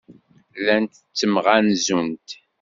[0.59, 2.29] Llant ttemɣanzunt.